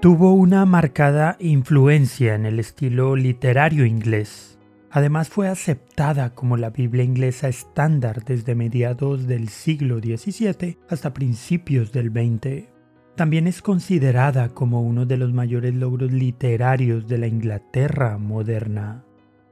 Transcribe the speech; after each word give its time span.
Tuvo 0.00 0.32
una 0.32 0.64
marcada 0.64 1.36
influencia 1.40 2.34
en 2.34 2.46
el 2.46 2.58
estilo 2.58 3.16
literario 3.16 3.84
inglés. 3.84 4.58
Además 4.90 5.28
fue 5.28 5.46
aceptada 5.46 6.34
como 6.34 6.56
la 6.56 6.70
Biblia 6.70 7.04
inglesa 7.04 7.48
estándar 7.48 8.24
desde 8.24 8.54
mediados 8.54 9.26
del 9.26 9.50
siglo 9.50 9.98
XVII 9.98 10.78
hasta 10.88 11.12
principios 11.12 11.92
del 11.92 12.08
XX. 12.12 12.70
También 13.14 13.46
es 13.46 13.60
considerada 13.60 14.48
como 14.48 14.80
uno 14.80 15.04
de 15.04 15.18
los 15.18 15.34
mayores 15.34 15.74
logros 15.74 16.10
literarios 16.10 17.06
de 17.06 17.18
la 17.18 17.26
Inglaterra 17.26 18.16
moderna. 18.16 19.04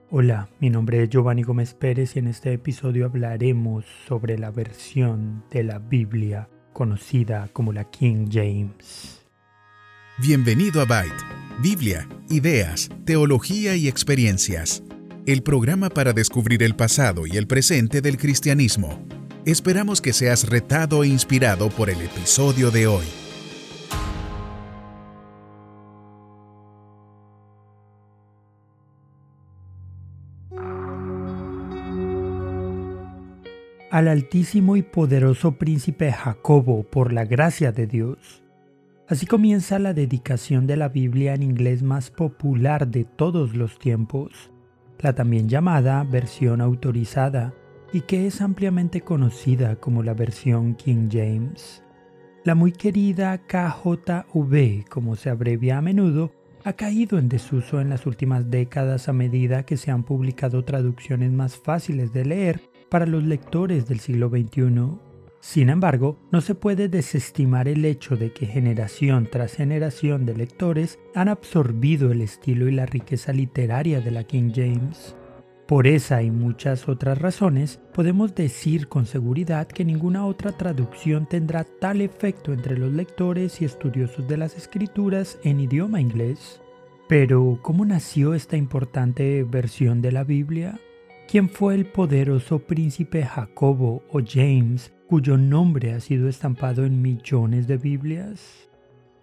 Hola, 0.09 0.49
mi 0.61 0.71
nombre 0.71 1.03
es 1.03 1.11
Giovanni 1.11 1.43
Gómez 1.43 1.75
Pérez 1.75 2.17
y 2.17 2.21
en 2.21 2.29
este 2.29 2.55
episodio 2.55 3.05
hablaremos 3.05 3.85
sobre 4.07 4.39
la 4.39 4.51
versión 4.51 5.45
de 5.51 5.65
la 5.65 5.79
Biblia 5.79 6.49
conocida 6.73 7.51
como 7.53 7.75
la 7.75 7.85
King 7.91 8.29
James. 8.33 9.18
Bienvenido 10.21 10.81
a 10.81 10.85
Byte, 10.85 11.15
Biblia, 11.61 12.09
ideas, 12.29 12.91
teología 13.05 13.77
y 13.77 13.87
experiencias. 13.87 14.83
El 15.27 15.45
programa 15.45 15.91
para 15.91 16.13
descubrir 16.13 16.65
el 16.65 16.75
pasado 16.75 17.25
y 17.25 17.37
el 17.37 17.47
presente 17.47 18.01
del 18.01 18.17
cristianismo. 18.17 19.07
Esperamos 19.45 20.01
que 20.01 20.13
seas 20.13 20.49
retado 20.49 21.05
e 21.05 21.07
inspirado 21.07 21.69
por 21.71 21.89
el 21.89 22.01
episodio 22.01 22.73
de 22.73 22.89
hoy. 22.89 23.05
al 33.91 34.09
altísimo 34.09 34.77
y 34.77 34.83
poderoso 34.83 35.53
príncipe 35.53 36.13
Jacobo 36.13 36.83
por 36.83 37.13
la 37.13 37.25
gracia 37.25 37.73
de 37.73 37.87
Dios. 37.87 38.43
Así 39.09 39.25
comienza 39.25 39.79
la 39.79 39.95
dedicación 39.95 40.67
de 40.67 40.77
la 40.77 40.91
Biblia 40.91 41.33
en 41.33 41.43
inglés 41.43 41.83
más 41.83 42.11
popular 42.11 42.87
de 42.89 43.05
todos 43.05 43.57
los 43.57 43.79
tiempos, 43.79 44.51
la 45.01 45.15
también 45.15 45.49
llamada 45.49 46.05
versión 46.05 46.61
autorizada 46.61 47.55
y 47.91 48.03
que 48.03 48.27
es 48.27 48.43
ampliamente 48.43 49.01
conocida 49.01 49.77
como 49.77 50.03
la 50.03 50.13
versión 50.13 50.75
King 50.75 51.09
James. 51.11 51.83
La 52.45 52.55
muy 52.55 52.71
querida 52.71 53.39
KJV, 53.39 54.87
como 54.91 55.17
se 55.17 55.31
abrevia 55.31 55.79
a 55.79 55.83
menudo, 55.83 56.35
ha 56.65 56.75
caído 56.75 57.19
en 57.19 57.31
desuso 57.31 57.81
en 57.81 57.89
las 57.89 58.05
últimas 58.05 58.51
décadas 58.51 59.09
a 59.09 59.15
medida 59.15 59.63
que 59.63 59.79
se 59.79 59.91
han 59.91 60.03
publicado 60.03 60.67
traducciones 60.67 61.33
más 61.33 61.57
fáciles 61.57 62.13
de 62.13 62.27
leer 62.27 62.61
para 62.91 63.07
los 63.07 63.25
lectores 63.25 63.87
del 63.87 64.01
siglo 64.01 64.29
XXI. 64.29 65.08
Sin 65.41 65.71
embargo, 65.71 66.19
no 66.33 66.41
se 66.41 66.55
puede 66.55 66.89
desestimar 66.89 67.69
el 67.69 67.85
hecho 67.85 68.17
de 68.17 68.33
que 68.33 68.47
generación 68.47 69.29
tras 69.31 69.55
generación 69.55 70.27
de 70.27 70.35
lectores 70.35 70.99
han 71.15 71.29
absorbido 71.29 72.11
el 72.11 72.23
estilo 72.23 72.69
y 72.69 72.73
la 72.73 72.87
riqueza 72.87 73.33
literaria 73.33 74.01
de 74.01 74.11
la 74.11 74.25
King 74.25 74.51
James. 74.55 75.15
Por 75.69 75.87
esa 75.87 76.23
y 76.23 76.31
muchas 76.31 76.89
otras 76.89 77.19
razones, 77.19 77.79
podemos 77.93 78.35
decir 78.35 78.89
con 78.89 79.05
seguridad 79.05 79.69
que 79.69 79.85
ninguna 79.85 80.25
otra 80.25 80.53
traducción 80.53 81.27
tendrá 81.27 81.65
tal 81.65 82.01
efecto 82.01 82.53
entre 82.53 82.79
los 82.79 82.91
lectores 82.93 83.61
y 83.61 83.67
estudiosos 83.67 84.27
de 84.27 84.39
las 84.39 84.57
escrituras 84.57 85.39
en 85.45 85.61
idioma 85.61 86.01
inglés. 86.01 86.63
Pero, 87.07 87.59
¿cómo 87.63 87.85
nació 87.85 88.35
esta 88.35 88.57
importante 88.57 89.45
versión 89.45 90.01
de 90.01 90.13
la 90.13 90.25
Biblia? 90.25 90.81
¿Quién 91.29 91.51
fue 91.51 91.75
el 91.75 91.85
poderoso 91.85 92.61
príncipe 92.61 93.23
Jacobo 93.25 94.03
o 94.11 94.21
James, 94.27 94.95
cuyo 95.09 95.39
nombre 95.39 95.95
ha 95.95 96.01
sido 96.01 96.29
estampado 96.29 96.85
en 96.85 97.01
millones 97.01 97.67
de 97.67 97.79
Biblias? 97.79 98.69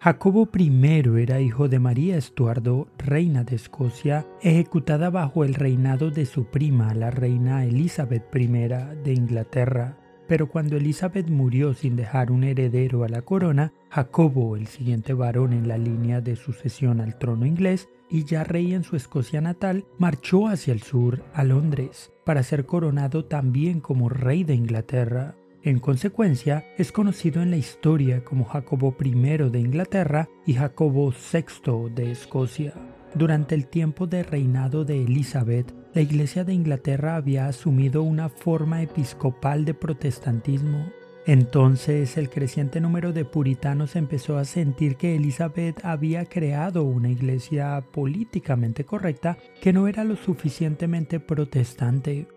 Jacobo 0.00 0.48
I 0.52 1.02
era 1.22 1.40
hijo 1.40 1.68
de 1.68 1.78
María 1.78 2.16
Estuardo, 2.16 2.88
reina 2.98 3.44
de 3.44 3.54
Escocia, 3.54 4.26
ejecutada 4.42 5.10
bajo 5.10 5.44
el 5.44 5.54
reinado 5.54 6.10
de 6.10 6.26
su 6.26 6.46
prima, 6.46 6.92
la 6.92 7.12
reina 7.12 7.64
Elizabeth 7.64 8.24
I 8.34 8.46
de 8.48 9.14
Inglaterra. 9.14 9.96
Pero 10.26 10.48
cuando 10.48 10.76
Elizabeth 10.76 11.28
murió 11.30 11.72
sin 11.72 11.94
dejar 11.94 12.32
un 12.32 12.42
heredero 12.42 13.04
a 13.04 13.08
la 13.08 13.22
corona, 13.22 13.72
Jacobo, 13.88 14.56
el 14.56 14.66
siguiente 14.66 15.14
varón 15.14 15.52
en 15.52 15.68
la 15.68 15.78
línea 15.78 16.20
de 16.20 16.34
sucesión 16.34 17.00
al 17.00 17.16
trono 17.16 17.46
inglés, 17.46 17.88
y 18.10 18.24
ya 18.24 18.42
rey 18.42 18.74
en 18.74 18.82
su 18.82 18.96
Escocia 18.96 19.40
natal, 19.40 19.84
marchó 19.98 20.48
hacia 20.48 20.72
el 20.72 20.82
sur, 20.82 21.22
a 21.32 21.44
Londres, 21.44 22.12
para 22.24 22.42
ser 22.42 22.66
coronado 22.66 23.24
también 23.24 23.80
como 23.80 24.08
rey 24.08 24.42
de 24.42 24.54
Inglaterra. 24.54 25.36
En 25.66 25.80
consecuencia, 25.80 26.64
es 26.78 26.92
conocido 26.92 27.42
en 27.42 27.50
la 27.50 27.56
historia 27.56 28.22
como 28.22 28.44
Jacobo 28.44 28.94
I 29.02 29.10
de 29.50 29.58
Inglaterra 29.58 30.28
y 30.46 30.54
Jacobo 30.54 31.10
VI 31.10 31.92
de 31.92 32.12
Escocia. 32.12 32.72
Durante 33.14 33.56
el 33.56 33.66
tiempo 33.66 34.06
de 34.06 34.22
reinado 34.22 34.84
de 34.84 35.02
Elizabeth, 35.02 35.74
la 35.92 36.02
Iglesia 36.02 36.44
de 36.44 36.54
Inglaterra 36.54 37.16
había 37.16 37.48
asumido 37.48 38.04
una 38.04 38.28
forma 38.28 38.80
episcopal 38.80 39.64
de 39.64 39.74
protestantismo 39.74 40.86
entonces 41.26 42.16
el 42.18 42.30
creciente 42.30 42.80
número 42.80 43.12
de 43.12 43.24
puritanos 43.24 43.96
empezó 43.96 44.38
a 44.38 44.44
sentir 44.44 44.94
que 44.94 45.16
Elizabeth 45.16 45.84
había 45.84 46.24
creado 46.24 46.84
una 46.84 47.10
iglesia 47.10 47.84
políticamente 47.92 48.84
correcta 48.84 49.36
que 49.60 49.72
no 49.72 49.88
era 49.88 50.04
lo 50.04 50.14
suficientemente 50.14 51.18
protestante. 51.18 52.28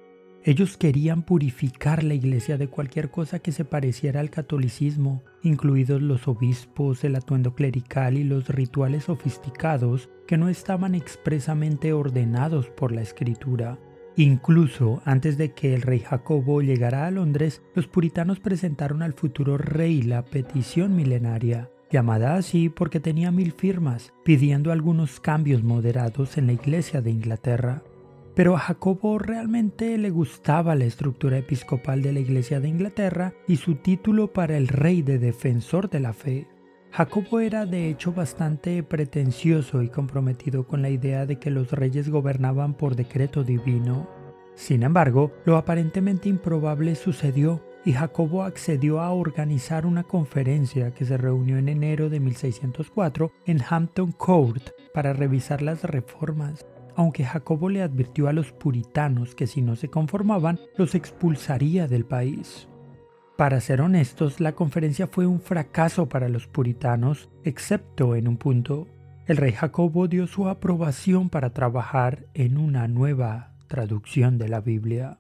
Ellos 0.50 0.78
querían 0.78 1.22
purificar 1.22 2.04
la 2.04 2.16
iglesia 2.16 2.58
de 2.58 2.70
cualquier 2.70 3.12
cosa 3.12 3.38
que 3.38 3.52
se 3.52 3.66
pareciera 3.66 4.20
al 4.20 4.32
catolicismo, 4.32 5.22
incluidos 5.44 6.02
los 6.02 6.28
obispos, 6.28 7.04
el 7.04 7.16
atuendo 7.16 7.54
clerical 7.54 8.18
y 8.18 8.24
los 8.24 8.48
rituales 8.48 9.04
sofisticados 9.04 10.10
que 10.26 10.38
no 10.38 10.50
estaban 10.50 10.96
expresamente 10.96 11.94
ordenados 11.94 12.68
por 12.72 12.92
la 12.92 13.04
escritura. 13.04 13.78
Incluso 14.16 15.04
antes 15.06 15.38
de 15.38 15.54
que 15.54 15.76
el 15.76 15.84
rey 15.84 16.00
Jacobo 16.00 16.64
llegara 16.64 17.06
a 17.06 17.12
Londres, 17.12 17.62
los 17.76 17.86
puritanos 17.86 18.40
presentaron 18.40 19.04
al 19.04 19.14
futuro 19.14 19.56
rey 19.56 20.02
la 20.02 20.26
petición 20.26 20.96
milenaria, 20.96 21.70
llamada 21.92 22.34
así 22.34 22.70
porque 22.70 23.00
tenía 23.00 23.30
mil 23.30 23.52
firmas, 23.52 24.14
pidiendo 24.26 24.72
algunos 24.72 25.20
cambios 25.20 25.62
moderados 25.62 26.40
en 26.40 26.48
la 26.48 26.54
iglesia 26.54 27.04
de 27.04 27.12
Inglaterra. 27.12 27.84
Pero 28.40 28.56
a 28.56 28.60
Jacobo 28.60 29.20
realmente 29.20 29.98
le 29.98 30.12
gustaba 30.12 30.74
la 30.74 30.86
estructura 30.86 31.38
episcopal 31.38 32.02
de 32.02 32.14
la 32.14 32.22
iglesia 32.22 32.62
de 32.62 32.70
Inglaterra 32.70 33.34
y 33.50 33.58
su 33.58 33.76
título 33.76 34.32
para 34.32 34.56
el 34.56 34.70
rey 34.70 35.02
de 35.02 35.20
defensor 35.20 35.90
de 35.90 36.00
la 36.00 36.14
fe. 36.14 36.48
Jacobo 36.90 37.42
era 37.42 37.66
de 37.66 37.90
hecho 37.90 38.14
bastante 38.14 38.82
pretencioso 38.82 39.84
y 39.84 39.90
comprometido 39.90 40.66
con 40.66 40.82
la 40.82 40.90
idea 40.90 41.26
de 41.26 41.38
que 41.38 41.52
los 41.52 41.74
reyes 41.74 42.08
gobernaban 42.08 42.76
por 42.76 42.96
decreto 42.96 43.44
divino. 43.44 44.10
Sin 44.56 44.84
embargo, 44.84 45.34
lo 45.44 45.58
aparentemente 45.58 46.30
improbable 46.30 46.96
sucedió 46.96 47.62
y 47.84 47.92
Jacobo 47.92 48.44
accedió 48.44 49.02
a 49.02 49.12
organizar 49.12 49.86
una 49.86 50.04
conferencia 50.04 50.94
que 50.94 51.04
se 51.04 51.18
reunió 51.18 51.58
en 51.58 51.68
enero 51.68 52.10
de 52.10 52.22
1604 52.22 53.34
en 53.48 53.62
Hampton 53.70 54.14
Court 54.14 54.70
para 54.94 55.12
revisar 55.12 55.62
las 55.62 55.84
reformas, 55.84 56.66
aunque 57.00 57.24
Jacobo 57.24 57.70
le 57.70 57.82
advirtió 57.82 58.28
a 58.28 58.34
los 58.34 58.52
puritanos 58.52 59.34
que 59.34 59.48
si 59.48 59.62
no 59.62 59.78
se 59.78 59.88
conformaban 59.88 60.60
los 60.76 60.96
expulsaría 60.96 61.88
del 61.88 62.04
país. 62.04 62.68
Para 63.38 63.62
ser 63.62 63.80
honestos, 63.80 64.42
la 64.42 64.52
conferencia 64.52 65.08
fue 65.08 65.26
un 65.26 65.40
fracaso 65.40 66.10
para 66.10 66.28
los 66.28 66.48
puritanos, 66.48 67.30
excepto 67.46 68.18
en 68.18 68.28
un 68.28 68.36
punto. 68.36 68.86
El 69.28 69.38
rey 69.38 69.54
Jacobo 69.54 70.10
dio 70.10 70.28
su 70.28 70.50
aprobación 70.50 71.30
para 71.30 71.54
trabajar 71.54 72.26
en 72.34 72.58
una 72.58 72.90
nueva 72.90 73.54
traducción 73.68 74.38
de 74.38 74.50
la 74.50 74.60
Biblia. 74.60 75.20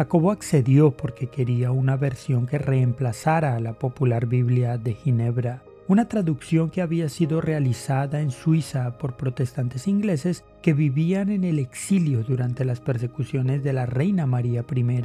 Jacobo 0.00 0.30
accedió 0.30 0.92
porque 0.92 1.26
quería 1.26 1.72
una 1.72 1.94
versión 1.94 2.46
que 2.46 2.56
reemplazara 2.56 3.54
a 3.54 3.60
la 3.60 3.74
popular 3.74 4.24
Biblia 4.24 4.78
de 4.78 4.94
Ginebra, 4.94 5.62
una 5.88 6.08
traducción 6.08 6.70
que 6.70 6.80
había 6.80 7.10
sido 7.10 7.42
realizada 7.42 8.22
en 8.22 8.30
Suiza 8.30 8.96
por 8.96 9.18
protestantes 9.18 9.86
ingleses 9.86 10.42
que 10.62 10.72
vivían 10.72 11.28
en 11.28 11.44
el 11.44 11.58
exilio 11.58 12.24
durante 12.24 12.64
las 12.64 12.80
persecuciones 12.80 13.62
de 13.62 13.74
la 13.74 13.84
Reina 13.84 14.24
María 14.24 14.64
I. 14.74 15.02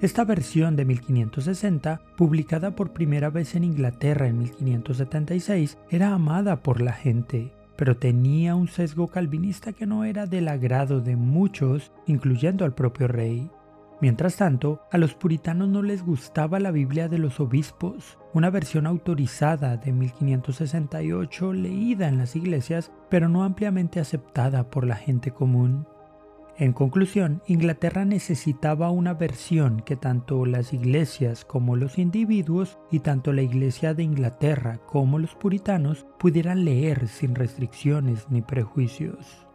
Esta 0.00 0.24
versión 0.24 0.76
de 0.76 0.86
1560, 0.86 2.00
publicada 2.16 2.70
por 2.70 2.94
primera 2.94 3.28
vez 3.28 3.54
en 3.54 3.64
Inglaterra 3.64 4.28
en 4.28 4.38
1576, 4.38 5.76
era 5.90 6.14
amada 6.14 6.62
por 6.62 6.80
la 6.80 6.94
gente, 6.94 7.52
pero 7.76 7.98
tenía 7.98 8.54
un 8.54 8.68
sesgo 8.68 9.08
calvinista 9.08 9.74
que 9.74 9.84
no 9.84 10.04
era 10.04 10.24
del 10.24 10.48
agrado 10.48 11.02
de 11.02 11.16
muchos, 11.16 11.92
incluyendo 12.06 12.64
al 12.64 12.72
propio 12.72 13.08
rey. 13.08 13.50
Mientras 14.00 14.36
tanto, 14.36 14.80
a 14.92 14.98
los 14.98 15.14
puritanos 15.14 15.68
no 15.68 15.82
les 15.82 16.04
gustaba 16.04 16.60
la 16.60 16.70
Biblia 16.70 17.08
de 17.08 17.18
los 17.18 17.40
obispos, 17.40 18.18
una 18.32 18.48
versión 18.48 18.86
autorizada 18.86 19.76
de 19.76 19.92
1568 19.92 21.52
leída 21.52 22.06
en 22.06 22.18
las 22.18 22.36
iglesias, 22.36 22.92
pero 23.10 23.28
no 23.28 23.42
ampliamente 23.42 23.98
aceptada 23.98 24.70
por 24.70 24.86
la 24.86 24.94
gente 24.94 25.32
común. 25.32 25.86
En 26.58 26.72
conclusión, 26.72 27.42
Inglaterra 27.46 28.04
necesitaba 28.04 28.90
una 28.90 29.14
versión 29.14 29.80
que 29.80 29.96
tanto 29.96 30.44
las 30.44 30.72
iglesias 30.72 31.44
como 31.44 31.76
los 31.76 31.98
individuos 31.98 32.78
y 32.90 33.00
tanto 33.00 33.32
la 33.32 33.42
Iglesia 33.42 33.94
de 33.94 34.02
Inglaterra 34.02 34.80
como 34.86 35.20
los 35.20 35.36
puritanos 35.36 36.04
pudieran 36.18 36.64
leer 36.64 37.06
sin 37.06 37.36
restricciones 37.36 38.28
ni 38.28 38.42
prejuicios. 38.42 39.47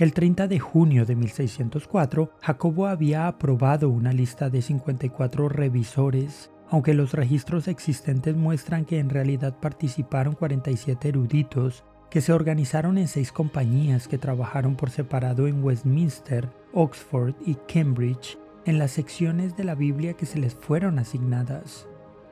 El 0.00 0.14
30 0.14 0.48
de 0.48 0.58
junio 0.58 1.04
de 1.04 1.14
1604, 1.14 2.32
Jacobo 2.40 2.86
había 2.86 3.26
aprobado 3.26 3.90
una 3.90 4.14
lista 4.14 4.48
de 4.48 4.62
54 4.62 5.50
revisores, 5.50 6.50
aunque 6.70 6.94
los 6.94 7.12
registros 7.12 7.68
existentes 7.68 8.34
muestran 8.34 8.86
que 8.86 8.98
en 8.98 9.10
realidad 9.10 9.58
participaron 9.60 10.34
47 10.34 11.06
eruditos 11.06 11.84
que 12.08 12.22
se 12.22 12.32
organizaron 12.32 12.96
en 12.96 13.08
seis 13.08 13.30
compañías 13.30 14.08
que 14.08 14.16
trabajaron 14.16 14.74
por 14.74 14.88
separado 14.88 15.46
en 15.46 15.62
Westminster, 15.62 16.48
Oxford 16.72 17.34
y 17.44 17.56
Cambridge 17.70 18.38
en 18.64 18.78
las 18.78 18.92
secciones 18.92 19.54
de 19.58 19.64
la 19.64 19.74
Biblia 19.74 20.14
que 20.14 20.24
se 20.24 20.38
les 20.38 20.54
fueron 20.54 20.98
asignadas. 20.98 21.86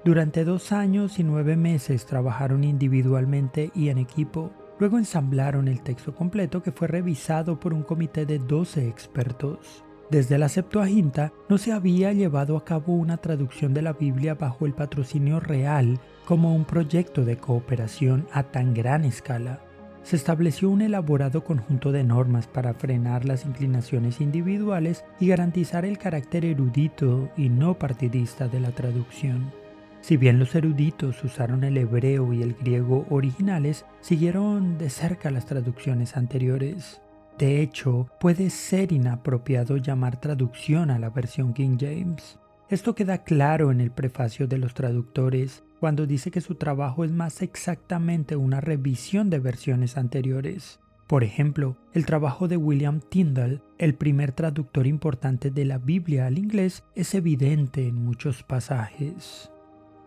Durante 0.06 0.44
dos 0.44 0.72
años 0.72 1.18
y 1.18 1.22
nueve 1.22 1.54
meses 1.54 2.06
trabajaron 2.06 2.64
individualmente 2.64 3.70
y 3.74 3.90
en 3.90 3.98
equipo, 3.98 4.52
Luego 4.78 4.98
ensamblaron 4.98 5.66
el 5.66 5.82
texto 5.82 6.14
completo 6.14 6.62
que 6.62 6.72
fue 6.72 6.88
revisado 6.88 7.58
por 7.58 7.74
un 7.74 7.82
comité 7.82 8.26
de 8.26 8.38
12 8.38 8.88
expertos. 8.88 9.84
Desde 10.10 10.38
la 10.38 10.48
Septuaginta 10.48 11.32
no 11.48 11.58
se 11.58 11.72
había 11.72 12.12
llevado 12.12 12.56
a 12.56 12.64
cabo 12.64 12.94
una 12.94 13.18
traducción 13.18 13.74
de 13.74 13.82
la 13.82 13.92
Biblia 13.92 14.34
bajo 14.34 14.64
el 14.64 14.72
patrocinio 14.72 15.40
real 15.40 16.00
como 16.24 16.54
un 16.54 16.64
proyecto 16.64 17.24
de 17.24 17.36
cooperación 17.36 18.26
a 18.32 18.44
tan 18.44 18.72
gran 18.72 19.04
escala. 19.04 19.60
Se 20.02 20.16
estableció 20.16 20.70
un 20.70 20.80
elaborado 20.80 21.44
conjunto 21.44 21.92
de 21.92 22.04
normas 22.04 22.46
para 22.46 22.72
frenar 22.72 23.26
las 23.26 23.44
inclinaciones 23.44 24.22
individuales 24.22 25.04
y 25.20 25.26
garantizar 25.28 25.84
el 25.84 25.98
carácter 25.98 26.46
erudito 26.46 27.28
y 27.36 27.50
no 27.50 27.78
partidista 27.78 28.48
de 28.48 28.60
la 28.60 28.70
traducción. 28.70 29.52
Si 30.00 30.16
bien 30.16 30.38
los 30.38 30.54
eruditos 30.54 31.22
usaron 31.24 31.64
el 31.64 31.76
hebreo 31.76 32.32
y 32.32 32.42
el 32.42 32.54
griego 32.54 33.06
originales, 33.10 33.84
siguieron 34.00 34.78
de 34.78 34.90
cerca 34.90 35.30
las 35.30 35.46
traducciones 35.46 36.16
anteriores. 36.16 37.00
De 37.38 37.60
hecho, 37.60 38.08
puede 38.18 38.50
ser 38.50 38.92
inapropiado 38.92 39.76
llamar 39.76 40.20
traducción 40.20 40.90
a 40.90 40.98
la 40.98 41.10
versión 41.10 41.52
King 41.52 41.76
James. 41.78 42.38
Esto 42.68 42.94
queda 42.94 43.22
claro 43.24 43.70
en 43.70 43.80
el 43.80 43.90
prefacio 43.90 44.46
de 44.46 44.58
los 44.58 44.74
traductores, 44.74 45.64
cuando 45.80 46.06
dice 46.06 46.30
que 46.30 46.40
su 46.40 46.56
trabajo 46.56 47.04
es 47.04 47.12
más 47.12 47.42
exactamente 47.42 48.36
una 48.36 48.60
revisión 48.60 49.30
de 49.30 49.38
versiones 49.38 49.96
anteriores. 49.96 50.80
Por 51.06 51.24
ejemplo, 51.24 51.76
el 51.94 52.04
trabajo 52.04 52.48
de 52.48 52.58
William 52.58 53.00
Tyndall, 53.00 53.62
el 53.78 53.94
primer 53.94 54.32
traductor 54.32 54.86
importante 54.86 55.50
de 55.50 55.64
la 55.64 55.78
Biblia 55.78 56.26
al 56.26 56.36
inglés, 56.36 56.84
es 56.94 57.14
evidente 57.14 57.86
en 57.86 58.04
muchos 58.04 58.42
pasajes. 58.42 59.50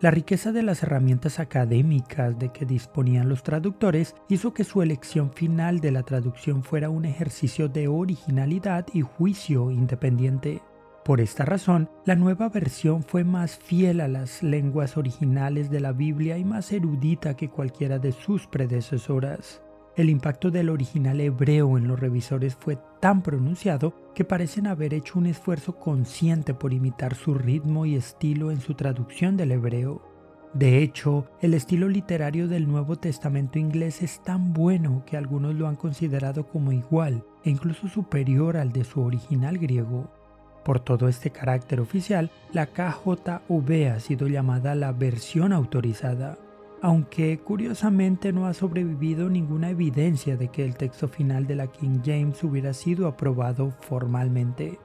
La 0.01 0.09
riqueza 0.09 0.51
de 0.51 0.63
las 0.63 0.81
herramientas 0.81 1.39
académicas 1.39 2.39
de 2.39 2.51
que 2.51 2.65
disponían 2.65 3.29
los 3.29 3.43
traductores 3.43 4.15
hizo 4.29 4.51
que 4.51 4.63
su 4.63 4.81
elección 4.81 5.31
final 5.31 5.79
de 5.79 5.91
la 5.91 6.01
traducción 6.01 6.63
fuera 6.63 6.89
un 6.89 7.05
ejercicio 7.05 7.69
de 7.69 7.87
originalidad 7.87 8.87
y 8.93 9.01
juicio 9.01 9.69
independiente. 9.69 10.63
Por 11.05 11.21
esta 11.21 11.45
razón, 11.45 11.87
la 12.03 12.15
nueva 12.15 12.49
versión 12.49 13.03
fue 13.03 13.23
más 13.23 13.59
fiel 13.59 14.01
a 14.01 14.07
las 14.07 14.41
lenguas 14.41 14.97
originales 14.97 15.69
de 15.69 15.81
la 15.81 15.91
Biblia 15.91 16.35
y 16.39 16.45
más 16.45 16.71
erudita 16.71 17.35
que 17.35 17.51
cualquiera 17.51 17.99
de 17.99 18.11
sus 18.11 18.47
predecesoras. 18.47 19.61
El 19.97 20.09
impacto 20.09 20.51
del 20.51 20.69
original 20.69 21.19
hebreo 21.19 21.77
en 21.77 21.87
los 21.87 21.99
revisores 21.99 22.55
fue 22.55 22.77
tan 23.01 23.21
pronunciado 23.21 23.93
que 24.15 24.23
parecen 24.23 24.67
haber 24.67 24.93
hecho 24.93 25.19
un 25.19 25.25
esfuerzo 25.25 25.75
consciente 25.75 26.53
por 26.53 26.71
imitar 26.71 27.13
su 27.13 27.33
ritmo 27.33 27.85
y 27.85 27.95
estilo 27.95 28.51
en 28.51 28.61
su 28.61 28.73
traducción 28.73 29.35
del 29.35 29.51
hebreo. 29.51 30.01
De 30.53 30.81
hecho, 30.81 31.27
el 31.41 31.53
estilo 31.53 31.89
literario 31.89 32.47
del 32.47 32.67
Nuevo 32.67 32.95
Testamento 32.97 33.59
inglés 33.59 34.01
es 34.01 34.21
tan 34.23 34.53
bueno 34.53 35.03
que 35.05 35.17
algunos 35.17 35.55
lo 35.55 35.67
han 35.67 35.75
considerado 35.75 36.47
como 36.47 36.71
igual 36.71 37.25
e 37.43 37.49
incluso 37.49 37.89
superior 37.89 38.55
al 38.55 38.71
de 38.71 38.85
su 38.85 39.01
original 39.01 39.57
griego. 39.57 40.09
Por 40.63 40.79
todo 40.79 41.09
este 41.09 41.31
carácter 41.31 41.81
oficial, 41.81 42.31
la 42.53 42.67
KJV 42.67 43.91
ha 43.93 43.99
sido 43.99 44.27
llamada 44.27 44.75
la 44.75 44.91
versión 44.93 45.53
autorizada 45.53 46.37
aunque 46.81 47.39
curiosamente 47.39 48.33
no 48.33 48.47
ha 48.47 48.53
sobrevivido 48.53 49.29
ninguna 49.29 49.69
evidencia 49.69 50.35
de 50.35 50.47
que 50.47 50.65
el 50.65 50.75
texto 50.75 51.07
final 51.07 51.45
de 51.45 51.55
la 51.55 51.67
King 51.67 51.99
James 52.03 52.43
hubiera 52.43 52.73
sido 52.73 53.07
aprobado 53.07 53.71
formalmente. 53.81 54.79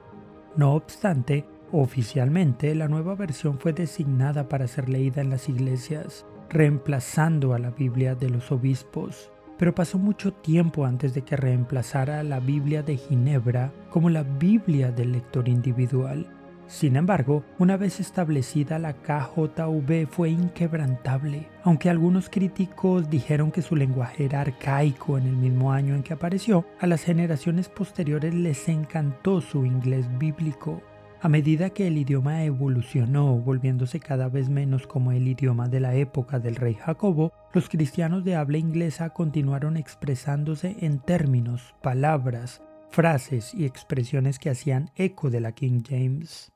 No 0.55 0.73
obstante, 0.73 1.45
oficialmente 1.71 2.75
la 2.75 2.87
nueva 2.87 3.15
versión 3.15 3.57
fue 3.57 3.73
designada 3.73 4.47
para 4.47 4.67
ser 4.67 4.89
leída 4.89 5.21
en 5.21 5.31
las 5.31 5.49
iglesias, 5.49 6.25
reemplazando 6.49 7.53
a 7.53 7.59
la 7.59 7.71
Biblia 7.71 8.13
de 8.13 8.29
los 8.29 8.51
obispos, 8.51 9.31
pero 9.57 9.73
pasó 9.73 9.97
mucho 9.97 10.33
tiempo 10.33 10.85
antes 10.85 11.15
de 11.15 11.23
que 11.23 11.35
reemplazara 11.35 12.19
a 12.19 12.23
la 12.23 12.39
Biblia 12.39 12.83
de 12.83 12.97
Ginebra 12.97 13.73
como 13.89 14.11
la 14.11 14.21
Biblia 14.21 14.91
del 14.91 15.13
lector 15.13 15.49
individual. 15.49 16.27
Sin 16.67 16.97
embargo, 16.97 17.45
una 17.59 17.77
vez 17.77 18.01
establecida 18.01 18.77
la 18.77 18.91
KJV 18.93 20.05
fue 20.09 20.31
inquebrantable, 20.31 21.47
aunque 21.63 21.89
algunos 21.89 22.29
críticos 22.29 23.09
dijeron 23.09 23.51
que 23.51 23.61
su 23.61 23.77
lenguaje 23.77 24.25
era 24.25 24.41
arcaico 24.41 25.17
en 25.17 25.27
el 25.27 25.37
mismo 25.37 25.71
año 25.71 25.95
en 25.95 26.03
que 26.03 26.13
apareció, 26.13 26.65
a 26.79 26.87
las 26.87 27.03
generaciones 27.03 27.69
posteriores 27.69 28.33
les 28.33 28.67
encantó 28.67 29.39
su 29.39 29.65
inglés 29.65 30.05
bíblico. 30.17 30.81
A 31.21 31.29
medida 31.29 31.69
que 31.69 31.87
el 31.87 31.97
idioma 31.97 32.43
evolucionó, 32.43 33.37
volviéndose 33.37 34.01
cada 34.01 34.27
vez 34.27 34.49
menos 34.49 34.87
como 34.87 35.13
el 35.13 35.25
idioma 35.25 35.69
de 35.69 35.79
la 35.79 35.95
época 35.95 36.37
del 36.39 36.57
rey 36.57 36.75
Jacobo, 36.75 37.31
los 37.53 37.69
cristianos 37.69 38.25
de 38.25 38.35
habla 38.35 38.57
inglesa 38.57 39.11
continuaron 39.11 39.77
expresándose 39.77 40.75
en 40.81 40.99
términos, 40.99 41.75
palabras, 41.81 42.61
frases 42.89 43.53
y 43.53 43.65
expresiones 43.65 44.37
que 44.37 44.49
hacían 44.49 44.91
eco 44.95 45.29
de 45.29 45.39
la 45.39 45.53
King 45.53 45.81
James. 45.87 46.51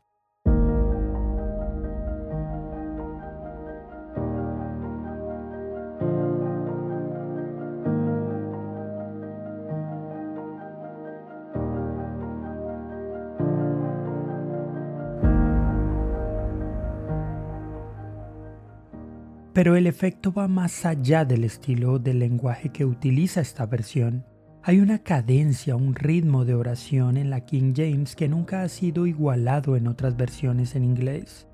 Pero 19.61 19.75
el 19.75 19.85
efecto 19.85 20.33
va 20.33 20.47
más 20.47 20.87
allá 20.87 21.23
del 21.23 21.43
estilo 21.43 21.99
del 21.99 22.17
lenguaje 22.17 22.69
que 22.69 22.83
utiliza 22.83 23.41
esta 23.41 23.67
versión. 23.67 24.25
Hay 24.63 24.79
una 24.79 24.97
cadencia, 24.97 25.75
un 25.75 25.93
ritmo 25.93 26.45
de 26.45 26.55
oración 26.55 27.15
en 27.15 27.29
la 27.29 27.45
King 27.45 27.73
James 27.75 28.15
que 28.15 28.27
nunca 28.27 28.63
ha 28.63 28.69
sido 28.69 29.05
igualado 29.05 29.75
en 29.75 29.85
otras 29.85 30.17
versiones 30.17 30.75
en 30.75 30.83
inglés. 30.83 31.47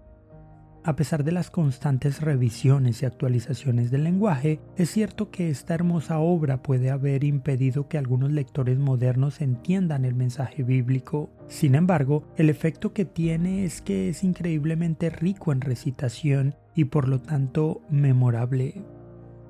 A 0.86 0.96
pesar 0.96 1.26
de 1.26 1.34
las 1.34 1.52
constantes 1.52 2.22
revisiones 2.22 3.02
y 3.04 3.06
actualizaciones 3.06 3.92
del 3.92 4.06
lenguaje, 4.06 4.62
es 4.78 4.90
cierto 4.90 5.30
que 5.30 5.50
esta 5.50 5.74
hermosa 5.74 6.20
obra 6.20 6.64
puede 6.64 6.92
haber 6.92 7.26
impedido 7.26 7.90
que 7.90 7.98
algunos 7.98 8.32
lectores 8.32 8.80
modernos 8.80 9.42
entiendan 9.42 10.06
el 10.06 10.16
mensaje 10.16 10.64
bíblico. 10.64 11.30
Sin 11.50 11.76
embargo, 11.76 12.24
el 12.38 12.50
efecto 12.50 12.94
que 12.94 13.04
tiene 13.04 13.66
es 13.66 13.82
que 13.82 14.08
es 14.08 14.24
increíblemente 14.24 15.10
rico 15.10 15.52
en 15.52 15.60
recitación 15.60 16.56
y 16.78 16.86
por 16.86 17.10
lo 17.10 17.20
tanto 17.20 17.82
memorable. 17.90 18.86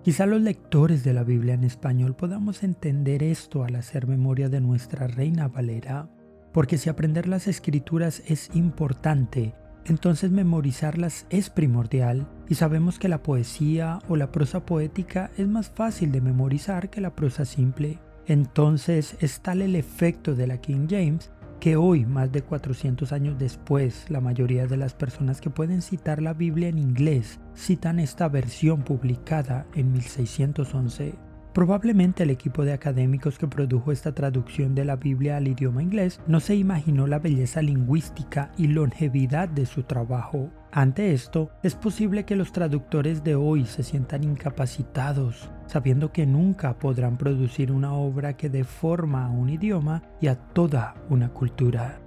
Quizá 0.02 0.26
los 0.26 0.42
lectores 0.42 1.04
de 1.04 1.14
la 1.14 1.26
Biblia 1.26 1.56
en 1.56 1.66
español 1.66 2.16
podamos 2.16 2.64
entender 2.64 3.22
esto 3.22 3.66
al 3.66 3.76
hacer 3.76 4.08
memoria 4.08 4.48
de 4.48 4.62
nuestra 4.62 5.08
Reina 5.08 5.50
Valera, 5.50 6.10
porque 6.54 6.78
si 6.78 6.90
aprender 6.90 7.28
las 7.28 7.48
escrituras 7.48 8.24
es 8.28 8.50
importante, 8.56 9.54
entonces 9.86 10.32
memorizarlas 10.32 11.28
es 11.30 11.50
primordial 11.50 12.30
y 12.48 12.56
sabemos 12.56 12.98
que 12.98 13.10
la 13.10 13.24
poesía 13.24 14.00
o 14.08 14.16
la 14.16 14.32
prosa 14.32 14.66
poética 14.66 15.30
es 15.38 15.50
más 15.50 15.70
fácil 15.70 16.14
de 16.14 16.22
memorizar 16.22 16.90
que 16.90 17.02
la 17.02 17.14
prosa 17.14 17.44
simple. 17.44 18.00
Entonces 18.26 19.18
es 19.20 19.42
tal 19.42 19.62
el 19.62 19.76
efecto 19.76 20.34
de 20.34 20.48
la 20.48 20.62
King 20.62 20.88
James 20.90 21.30
que 21.60 21.76
hoy, 21.76 22.06
más 22.06 22.32
de 22.32 22.42
400 22.42 23.12
años 23.12 23.38
después, 23.38 24.06
la 24.10 24.22
mayoría 24.22 24.68
de 24.68 24.78
las 24.78 24.94
personas 24.94 25.42
que 25.42 25.50
pueden 25.50 25.82
citar 25.82 26.22
la 26.22 26.34
Biblia 26.34 26.70
en 26.70 26.78
inglés 26.78 27.40
citan 27.56 28.00
esta 28.00 28.30
versión 28.30 28.84
publicada 28.84 29.66
en 29.74 29.92
1611 29.92 31.16
Probablemente 31.58 32.22
el 32.22 32.30
equipo 32.30 32.66
de 32.66 32.74
académicos 32.74 33.40
que 33.40 33.48
produjo 33.48 33.92
esta 33.92 34.12
traducción 34.12 34.76
de 34.76 34.86
la 34.86 34.96
Biblia 34.96 35.38
al 35.38 35.48
idioma 35.48 35.82
inglés 35.82 36.22
no 36.28 36.40
se 36.40 36.54
imaginó 36.54 37.08
la 37.08 37.18
belleza 37.18 37.64
lingüística 37.64 38.52
y 38.60 38.68
longevidad 38.68 39.50
de 39.50 39.66
su 39.66 39.82
trabajo. 39.82 40.52
Ante 40.72 41.14
esto, 41.14 41.50
es 41.64 41.74
posible 41.74 42.26
que 42.26 42.36
los 42.36 42.52
traductores 42.52 43.24
de 43.24 43.34
hoy 43.34 43.66
se 43.66 43.82
sientan 43.82 44.24
incapacitados, 44.24 45.50
sabiendo 45.66 46.12
que 46.12 46.28
nunca 46.28 46.78
podrán 46.78 47.18
producir 47.18 47.72
una 47.72 47.92
obra 47.92 48.38
que 48.38 48.52
deforma 48.52 49.26
a 49.26 49.30
un 49.32 49.50
idioma 49.50 50.04
y 50.22 50.28
a 50.28 50.36
toda 50.36 50.94
una 51.10 51.30
cultura. 51.30 52.00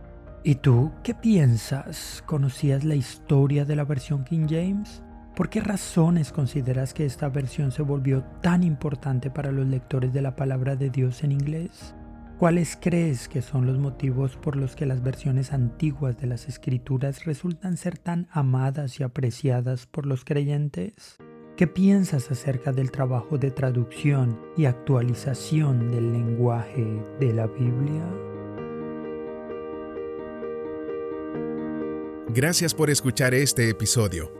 ¿Y 0.44 0.54
tú 0.54 0.92
qué 1.02 1.12
piensas? 1.12 2.22
¿Conocías 2.24 2.84
la 2.84 2.94
historia 2.94 3.64
de 3.64 3.74
la 3.74 3.82
versión 3.82 4.22
King 4.22 4.46
James? 4.48 5.02
¿Por 5.40 5.48
qué 5.48 5.62
razones 5.62 6.32
consideras 6.32 6.92
que 6.92 7.06
esta 7.06 7.30
versión 7.30 7.72
se 7.72 7.80
volvió 7.80 8.22
tan 8.42 8.62
importante 8.62 9.30
para 9.30 9.50
los 9.50 9.66
lectores 9.66 10.12
de 10.12 10.20
la 10.20 10.36
palabra 10.36 10.76
de 10.76 10.90
Dios 10.90 11.24
en 11.24 11.32
inglés? 11.32 11.94
¿Cuáles 12.38 12.76
crees 12.78 13.26
que 13.26 13.40
son 13.40 13.64
los 13.64 13.78
motivos 13.78 14.36
por 14.36 14.54
los 14.54 14.76
que 14.76 14.84
las 14.84 15.02
versiones 15.02 15.54
antiguas 15.54 16.18
de 16.18 16.26
las 16.26 16.46
escrituras 16.46 17.24
resultan 17.24 17.78
ser 17.78 17.96
tan 17.96 18.28
amadas 18.30 19.00
y 19.00 19.02
apreciadas 19.02 19.86
por 19.86 20.04
los 20.04 20.26
creyentes? 20.26 21.16
¿Qué 21.56 21.66
piensas 21.66 22.30
acerca 22.30 22.72
del 22.72 22.90
trabajo 22.90 23.38
de 23.38 23.50
traducción 23.50 24.38
y 24.58 24.66
actualización 24.66 25.90
del 25.90 26.12
lenguaje 26.12 27.02
de 27.18 27.32
la 27.32 27.46
Biblia? 27.46 28.04
Gracias 32.28 32.74
por 32.74 32.90
escuchar 32.90 33.32
este 33.32 33.70
episodio. 33.70 34.39